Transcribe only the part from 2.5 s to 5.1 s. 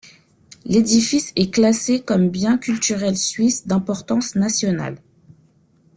culturel suisse d'importance nationale.